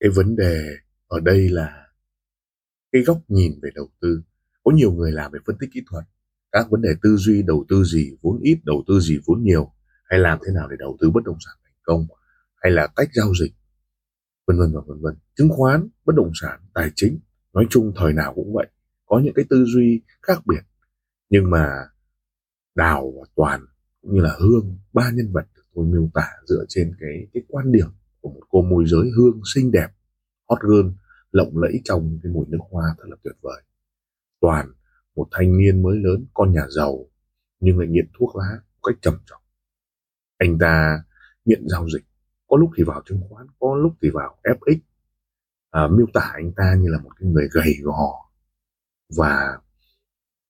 cái 0.00 0.10
vấn 0.10 0.36
đề 0.36 0.76
ở 1.08 1.20
đây 1.20 1.48
là 1.48 1.86
cái 2.92 3.02
góc 3.02 3.18
nhìn 3.28 3.52
về 3.62 3.70
đầu 3.74 3.88
tư. 4.00 4.22
Có 4.64 4.72
nhiều 4.72 4.92
người 4.92 5.12
làm 5.12 5.32
về 5.32 5.38
phân 5.46 5.56
tích 5.60 5.70
kỹ 5.72 5.82
thuật. 5.90 6.04
Các 6.52 6.66
vấn 6.70 6.82
đề 6.82 6.88
tư 7.02 7.16
duy, 7.16 7.42
đầu 7.42 7.64
tư 7.68 7.84
gì 7.84 8.16
vốn 8.22 8.40
ít, 8.40 8.60
đầu 8.64 8.84
tư 8.88 9.00
gì 9.00 9.20
vốn 9.26 9.42
nhiều, 9.42 9.72
hay 10.04 10.18
làm 10.18 10.38
thế 10.46 10.52
nào 10.52 10.68
để 10.68 10.76
đầu 10.78 10.96
tư 11.00 11.10
bất 11.10 11.24
động 11.24 11.36
sản 11.40 11.54
thành 11.64 11.74
công, 11.82 12.06
hay 12.56 12.72
là 12.72 12.86
cách 12.96 13.08
giao 13.14 13.32
dịch, 13.40 13.52
vân 14.46 14.58
vân 14.58 14.72
và 14.74 14.80
vân 14.86 15.00
vân. 15.00 15.14
Chứng 15.36 15.48
khoán, 15.50 15.88
bất 16.04 16.12
động 16.16 16.30
sản, 16.40 16.60
tài 16.74 16.90
chính, 16.94 17.18
nói 17.52 17.66
chung 17.70 17.92
thời 17.96 18.12
nào 18.12 18.34
cũng 18.34 18.54
vậy. 18.54 18.66
Có 19.06 19.20
những 19.24 19.34
cái 19.34 19.44
tư 19.50 19.64
duy 19.64 20.02
khác 20.22 20.42
biệt, 20.46 20.62
nhưng 21.30 21.50
mà 21.50 21.66
đào 22.74 23.12
và 23.20 23.26
toàn, 23.36 23.66
cũng 24.02 24.14
như 24.14 24.20
là 24.20 24.36
hương 24.40 24.78
ba 24.92 25.10
nhân 25.14 25.32
vật 25.32 25.46
được 25.56 25.62
tôi 25.74 25.84
miêu 25.86 26.10
tả 26.14 26.28
dựa 26.46 26.64
trên 26.68 26.96
cái 27.00 27.26
cái 27.32 27.42
quan 27.48 27.72
điểm 27.72 27.88
của 28.20 28.30
một 28.30 28.42
cô 28.48 28.62
môi 28.62 28.84
giới 28.86 29.10
hương 29.16 29.40
xinh 29.54 29.70
đẹp 29.70 29.88
hot 30.48 30.58
girl 30.60 30.88
lộng 31.32 31.58
lẫy 31.58 31.80
trong 31.84 32.18
cái 32.22 32.32
mùi 32.32 32.46
nước 32.48 32.58
hoa 32.70 32.84
thật 32.98 33.04
là 33.08 33.16
tuyệt 33.24 33.34
vời. 33.40 33.62
Toàn 34.40 34.72
một 35.16 35.28
thanh 35.30 35.58
niên 35.58 35.82
mới 35.82 35.96
lớn 35.96 36.26
con 36.34 36.52
nhà 36.52 36.62
giàu 36.76 37.06
nhưng 37.60 37.78
lại 37.78 37.88
nghiện 37.88 38.08
thuốc 38.18 38.36
lá 38.36 38.58
một 38.74 38.80
cách 38.82 38.98
trầm 39.02 39.14
trọng. 39.26 39.42
Anh 40.38 40.58
ta 40.58 41.04
nghiện 41.44 41.68
giao 41.68 41.88
dịch 41.88 42.04
có 42.48 42.56
lúc 42.56 42.70
thì 42.76 42.84
vào 42.84 43.02
chứng 43.06 43.20
khoán 43.28 43.46
có 43.58 43.76
lúc 43.76 43.92
thì 44.02 44.10
vào 44.10 44.36
fx 44.42 44.78
à, 45.70 45.88
miêu 45.88 46.06
tả 46.14 46.30
anh 46.34 46.52
ta 46.56 46.74
như 46.80 46.88
là 46.88 46.98
một 46.98 47.10
cái 47.20 47.28
người 47.28 47.48
gầy 47.52 47.74
gò 47.82 48.30
và 49.16 49.58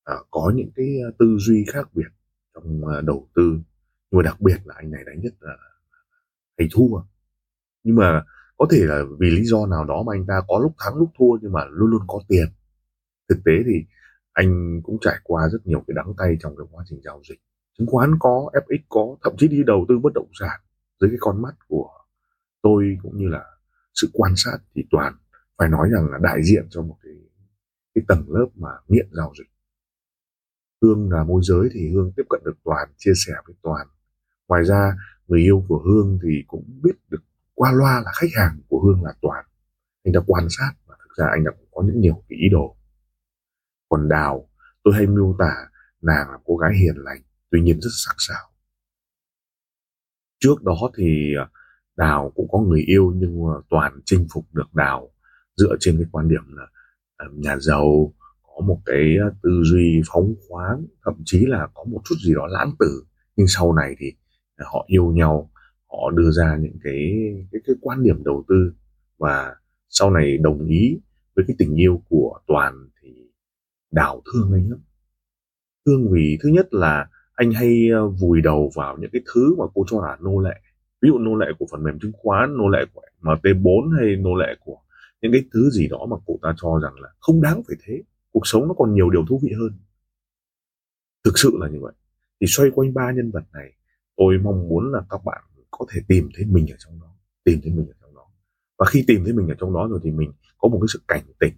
à, 0.04 0.14
có 0.30 0.52
những 0.54 0.70
cái 0.76 0.86
à, 1.06 1.08
tư 1.18 1.36
duy 1.38 1.64
khác 1.72 1.94
biệt 1.94 2.08
trong 2.54 2.88
à, 2.88 3.00
đầu 3.00 3.28
tư. 3.34 3.60
Nhưng 4.10 4.18
mà 4.18 4.22
đặc 4.22 4.40
biệt 4.40 4.56
là 4.64 4.74
anh 4.78 4.90
này 4.90 5.02
đánh 5.06 5.20
nhất 5.20 5.32
là 5.40 5.56
thầy 6.58 6.68
thua 6.72 7.00
nhưng 7.82 7.96
mà 7.96 8.24
có 8.56 8.66
thể 8.70 8.78
là 8.86 9.02
vì 9.18 9.30
lý 9.30 9.44
do 9.44 9.66
nào 9.66 9.84
đó 9.84 10.02
mà 10.06 10.12
anh 10.14 10.26
ta 10.26 10.40
có 10.48 10.58
lúc 10.62 10.72
thắng, 10.78 10.96
lúc 10.96 11.10
thua 11.18 11.38
nhưng 11.42 11.52
mà 11.52 11.60
luôn 11.70 11.90
luôn 11.90 12.02
có 12.08 12.20
tiền. 12.28 12.46
Thực 13.28 13.38
tế 13.44 13.52
thì 13.66 13.84
anh 14.32 14.80
cũng 14.82 14.98
trải 15.00 15.16
qua 15.24 15.48
rất 15.52 15.58
nhiều 15.66 15.84
cái 15.86 15.94
đắng 15.94 16.14
tay 16.18 16.36
trong 16.40 16.56
cái 16.56 16.66
quá 16.70 16.84
trình 16.88 17.00
giao 17.04 17.22
dịch. 17.28 17.38
Chứng 17.78 17.86
khoán 17.86 18.10
có 18.20 18.50
fx 18.52 18.78
có, 18.88 19.16
thậm 19.22 19.34
chí 19.38 19.48
đi 19.48 19.62
đầu 19.66 19.84
tư 19.88 19.98
bất 19.98 20.12
động 20.14 20.30
sản 20.40 20.60
dưới 21.00 21.10
cái 21.10 21.18
con 21.20 21.42
mắt 21.42 21.54
của 21.68 21.90
tôi 22.62 22.98
cũng 23.02 23.18
như 23.18 23.28
là 23.28 23.44
sự 23.94 24.10
quan 24.12 24.32
sát 24.36 24.58
thì 24.74 24.84
toàn 24.90 25.14
phải 25.58 25.68
nói 25.68 25.88
rằng 25.92 26.10
là 26.10 26.18
đại 26.22 26.42
diện 26.44 26.66
cho 26.70 26.82
một 26.82 26.96
cái 27.02 27.12
cái 27.94 28.04
tầng 28.08 28.24
lớp 28.28 28.46
mà 28.54 28.70
nghiện 28.88 29.08
giao 29.12 29.32
dịch. 29.38 29.50
Hương 30.82 31.10
là 31.10 31.24
môi 31.24 31.40
giới 31.44 31.68
thì 31.72 31.88
hương 31.88 32.12
tiếp 32.16 32.22
cận 32.30 32.40
được 32.44 32.58
toàn, 32.64 32.88
chia 32.96 33.12
sẻ 33.14 33.32
với 33.46 33.54
toàn. 33.62 33.86
Ngoài 34.48 34.64
ra, 34.64 34.96
người 35.26 35.40
yêu 35.40 35.64
của 35.68 35.82
hương 35.84 36.18
thì 36.22 36.44
cũng 36.46 36.80
biết 36.82 36.92
được 37.10 37.22
qua 37.60 37.72
loa 37.72 38.02
là 38.04 38.12
khách 38.14 38.30
hàng 38.36 38.60
của 38.68 38.80
hương 38.80 39.04
là 39.04 39.12
toàn. 39.22 39.44
Anh 40.04 40.12
đã 40.12 40.20
quan 40.26 40.46
sát 40.50 40.72
và 40.86 40.96
thực 40.98 41.16
ra 41.16 41.30
anh 41.30 41.44
đã 41.44 41.50
có 41.70 41.82
những 41.82 42.00
nhiều 42.00 42.24
cái 42.28 42.38
ý 42.38 42.48
đồ. 42.48 42.76
Còn 43.88 44.08
đào, 44.08 44.48
tôi 44.84 44.94
hay 44.94 45.06
miêu 45.06 45.36
tả 45.38 45.54
nàng 46.02 46.30
là 46.30 46.38
cô 46.44 46.56
gái 46.56 46.70
hiền 46.74 46.94
lành, 46.96 47.22
tuy 47.50 47.60
nhiên 47.60 47.80
rất 47.80 47.90
sắc 47.92 48.14
sảo. 48.18 48.50
Trước 50.38 50.62
đó 50.62 50.90
thì 50.96 51.34
à, 51.38 51.48
đào 51.96 52.32
cũng 52.34 52.48
có 52.52 52.58
người 52.58 52.80
yêu 52.80 53.12
nhưng 53.16 53.38
toàn 53.70 54.00
chinh 54.04 54.26
phục 54.32 54.44
được 54.52 54.74
đào 54.74 55.10
dựa 55.56 55.76
trên 55.80 55.96
cái 55.96 56.06
quan 56.12 56.28
điểm 56.28 56.42
là 56.56 56.66
à, 57.16 57.26
nhà 57.32 57.56
giàu, 57.56 58.14
có 58.42 58.64
một 58.66 58.80
cái 58.86 59.16
à, 59.22 59.28
tư 59.42 59.62
duy 59.64 60.02
phóng 60.12 60.34
khoáng, 60.48 60.86
thậm 61.04 61.14
chí 61.24 61.46
là 61.46 61.68
có 61.74 61.84
một 61.84 62.00
chút 62.04 62.14
gì 62.24 62.34
đó 62.34 62.46
lãng 62.46 62.72
tử. 62.78 63.04
Nhưng 63.36 63.46
sau 63.48 63.72
này 63.72 63.94
thì 63.98 64.12
họ 64.58 64.84
yêu 64.88 65.12
nhau 65.12 65.50
họ 65.90 66.10
đưa 66.10 66.30
ra 66.30 66.56
những 66.60 66.78
cái 66.84 67.12
cái, 67.52 67.60
cái 67.66 67.76
quan 67.80 68.02
điểm 68.02 68.24
đầu 68.24 68.44
tư 68.48 68.72
và 69.18 69.56
sau 69.88 70.10
này 70.10 70.38
đồng 70.38 70.66
ý 70.66 71.00
với 71.36 71.44
cái 71.48 71.54
tình 71.58 71.74
yêu 71.74 72.02
của 72.08 72.40
toàn 72.46 72.88
thì 73.02 73.08
đào 73.90 74.22
thương 74.32 74.52
anh 74.52 74.70
lắm. 74.70 74.80
Thương 75.86 76.12
vì 76.12 76.38
thứ 76.42 76.48
nhất 76.48 76.74
là 76.74 77.08
anh 77.34 77.52
hay 77.52 77.88
ờ, 77.94 78.08
vùi 78.08 78.40
đầu 78.40 78.70
vào 78.74 78.96
những 79.00 79.10
cái 79.12 79.22
thứ 79.34 79.56
mà 79.58 79.64
cô 79.74 79.84
cho 79.88 80.00
là 80.00 80.16
nô 80.20 80.38
lệ. 80.38 80.60
Ví 81.02 81.08
dụ 81.08 81.18
nô 81.18 81.34
lệ 81.34 81.46
của 81.58 81.66
phần 81.70 81.82
mềm 81.82 81.98
chứng 81.98 82.12
khoán 82.14 82.56
nô 82.56 82.68
lệ 82.68 82.84
của 82.92 83.02
mt4 83.22 83.96
hay 83.98 84.16
nô 84.16 84.34
lệ 84.34 84.56
của 84.60 84.78
những 85.22 85.32
cái 85.32 85.44
thứ 85.52 85.70
gì 85.70 85.88
đó 85.88 86.06
mà 86.10 86.16
cô 86.26 86.38
ta 86.42 86.54
cho 86.56 86.80
rằng 86.82 86.94
là 87.00 87.08
không 87.20 87.42
đáng 87.42 87.62
phải 87.68 87.76
thế 87.84 88.02
cuộc 88.32 88.42
sống 88.44 88.68
nó 88.68 88.74
còn 88.74 88.94
nhiều 88.94 89.10
điều 89.10 89.24
thú 89.28 89.40
vị 89.42 89.52
hơn. 89.60 89.78
Thực 91.24 91.38
sự 91.38 91.50
là 91.60 91.68
như 91.68 91.78
vậy. 91.80 91.92
Thì 92.40 92.46
xoay 92.46 92.70
quanh 92.74 92.94
ba 92.94 93.12
nhân 93.12 93.30
vật 93.30 93.44
này 93.52 93.72
tôi 94.16 94.38
mong 94.38 94.68
muốn 94.68 94.92
là 94.92 95.00
các 95.10 95.20
bạn 95.24 95.42
có 95.70 95.86
thể 95.92 96.00
tìm 96.08 96.28
thấy 96.34 96.46
mình 96.46 96.66
ở 96.70 96.76
trong 96.78 97.00
đó, 97.00 97.16
tìm 97.44 97.60
thấy 97.62 97.72
mình 97.72 97.86
ở 97.86 97.94
trong 98.00 98.14
đó. 98.14 98.26
Và 98.78 98.86
khi 98.90 99.04
tìm 99.06 99.24
thấy 99.24 99.32
mình 99.32 99.48
ở 99.48 99.54
trong 99.60 99.74
đó 99.74 99.88
rồi 99.90 100.00
thì 100.04 100.10
mình 100.10 100.32
có 100.58 100.68
một 100.68 100.78
cái 100.80 100.86
sự 100.92 101.00
cảnh 101.08 101.24
tỉnh. 101.40 101.54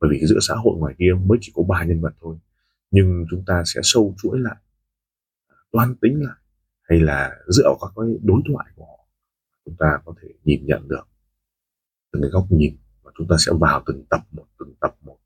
Bởi 0.00 0.10
vì 0.10 0.26
giữa 0.26 0.38
xã 0.40 0.54
hội 0.54 0.78
ngoài 0.78 0.94
kia 0.98 1.12
mới 1.26 1.38
chỉ 1.40 1.52
có 1.54 1.62
ba 1.62 1.84
nhân 1.84 2.00
vật 2.00 2.14
thôi. 2.20 2.36
Nhưng 2.90 3.24
chúng 3.30 3.44
ta 3.46 3.62
sẽ 3.66 3.80
sâu 3.84 4.14
chuỗi 4.22 4.38
lại, 4.38 4.56
toan 5.72 5.94
tính 6.00 6.24
lại, 6.24 6.36
hay 6.82 7.00
là 7.00 7.36
dựa 7.48 7.64
vào 7.64 7.78
các 7.80 7.92
cái 7.96 8.18
đối 8.22 8.42
thoại 8.48 8.66
của 8.74 8.84
họ, 8.84 9.06
chúng 9.64 9.76
ta 9.78 9.98
có 10.04 10.14
thể 10.22 10.28
nhìn 10.44 10.66
nhận 10.66 10.88
được. 10.88 11.08
Từng 12.12 12.22
cái 12.22 12.30
góc 12.30 12.46
nhìn 12.50 12.76
và 13.02 13.12
chúng 13.18 13.26
ta 13.28 13.36
sẽ 13.38 13.52
vào 13.60 13.82
từng 13.86 14.04
tập 14.10 14.20
một, 14.30 14.46
từng 14.58 14.74
tập 14.80 14.96
một 15.00 15.18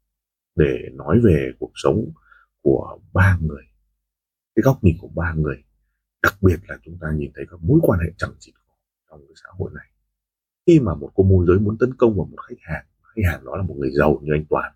để 0.55 0.89
nói 0.93 1.21
về 1.25 1.53
cuộc 1.59 1.72
sống 1.75 2.12
của 2.62 2.99
ba 3.12 3.39
người. 3.41 3.62
Cái 4.55 4.62
góc 4.62 4.84
nhìn 4.84 4.97
của 5.01 5.09
ba 5.09 5.34
người 5.37 5.65
đặc 6.24 6.34
biệt 6.42 6.58
là 6.68 6.78
chúng 6.84 6.98
ta 7.00 7.08
nhìn 7.18 7.30
thấy 7.34 7.44
các 7.50 7.60
mối 7.62 7.80
quan 7.82 8.00
hệ 8.00 8.10
chẳng 8.18 8.34
chịt 8.38 8.54
trong 9.10 9.20
cái 9.20 9.34
xã 9.42 9.48
hội 9.58 9.70
này. 9.74 9.88
Khi 10.66 10.80
mà 10.80 10.94
một 10.94 11.10
cô 11.14 11.24
môi 11.24 11.46
giới 11.48 11.58
muốn 11.58 11.76
tấn 11.80 11.94
công 11.94 12.16
vào 12.16 12.26
một 12.26 12.38
khách 12.48 12.60
hàng 12.60 12.84
khách 13.16 13.22
hàng 13.30 13.44
đó 13.44 13.56
là 13.56 13.62
một 13.62 13.74
người 13.78 13.90
giàu 13.98 14.20
như 14.22 14.32
anh 14.32 14.44
toàn. 14.50 14.72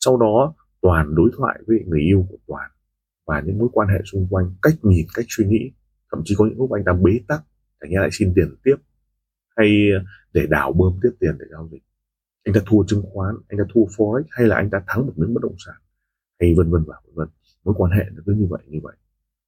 Sau 0.00 0.16
đó, 0.16 0.54
toàn 0.80 1.14
đối 1.14 1.30
thoại 1.36 1.58
với 1.66 1.84
người 1.86 2.00
yêu 2.00 2.26
của 2.30 2.38
toàn 2.46 2.70
và 3.26 3.40
những 3.40 3.58
mối 3.58 3.68
quan 3.72 3.88
hệ 3.88 4.00
xung 4.04 4.26
quanh, 4.30 4.54
cách 4.62 4.74
nhìn, 4.82 5.06
cách 5.14 5.26
suy 5.28 5.46
nghĩ. 5.46 5.72
Thậm 6.10 6.22
chí 6.24 6.34
có 6.38 6.46
những 6.46 6.58
lúc 6.58 6.72
anh 6.72 6.84
ta 6.84 6.92
bế 6.92 7.20
tắc, 7.28 7.42
anh 7.78 7.90
ta 7.94 8.00
lại 8.00 8.08
xin 8.12 8.32
tiền 8.36 8.54
tiếp, 8.64 8.76
hay 9.56 9.68
ờ, 9.94 10.04
để 10.32 10.46
đảo 10.50 10.72
bơm 10.72 10.92
tiếp 11.02 11.10
tiền 11.20 11.36
để 11.38 11.46
giao 11.50 11.68
dịch. 11.72 11.82
Anh 12.44 12.54
ta 12.54 12.60
thua 12.66 12.84
chứng 12.86 13.02
khoán, 13.12 13.34
anh 13.48 13.58
ta 13.58 13.64
thua 13.74 13.84
forex, 13.84 14.22
hay 14.30 14.46
là 14.46 14.56
anh 14.56 14.70
ta 14.70 14.82
thắng 14.86 15.06
một 15.06 15.12
miếng 15.16 15.34
bất 15.34 15.42
động 15.42 15.56
sản, 15.66 15.76
hay 16.40 16.54
vân 16.56 16.70
vân 16.70 16.84
và 16.86 16.94
vân 17.04 17.14
vân. 17.14 17.28
Mối 17.64 17.74
quan 17.78 17.92
hệ 17.92 18.04
nó 18.12 18.22
cứ 18.26 18.32
như 18.32 18.46
vậy 18.50 18.62
như 18.66 18.78
vậy 18.82 18.96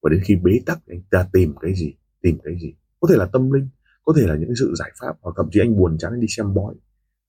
và 0.03 0.11
đến 0.11 0.21
khi 0.25 0.37
bế 0.37 0.61
tắc 0.67 0.79
anh 0.89 1.01
ta 1.11 1.29
tìm 1.33 1.55
cái 1.61 1.75
gì? 1.75 1.95
Tìm 2.23 2.39
cái 2.45 2.55
gì? 2.61 2.75
Có 3.01 3.09
thể 3.11 3.17
là 3.19 3.27
tâm 3.27 3.51
linh 3.51 3.69
có 4.05 4.13
thể 4.17 4.27
là 4.27 4.37
những 4.37 4.57
sự 4.57 4.75
giải 4.75 4.93
pháp 5.01 5.17
hoặc 5.21 5.33
thậm 5.37 5.49
chí 5.53 5.61
anh 5.61 5.77
buồn 5.77 5.99
chán 5.99 6.13
anh 6.13 6.21
đi 6.21 6.27
xem 6.29 6.55
bói. 6.55 6.75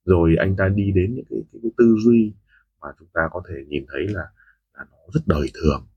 Rồi 0.05 0.35
anh 0.39 0.55
ta 0.55 0.67
đi 0.67 0.91
đến 0.95 1.15
những 1.15 1.25
cái, 1.29 1.39
cái, 1.51 1.59
cái 1.63 1.71
tư 1.77 1.95
duy 2.05 2.33
mà 2.81 2.87
chúng 2.99 3.07
ta 3.13 3.21
có 3.31 3.41
thể 3.49 3.55
nhìn 3.67 3.85
thấy 3.91 4.07
là, 4.07 4.23
là 4.77 4.85
nó 4.91 4.97
rất 5.13 5.21
đời 5.25 5.47
thường. 5.53 5.87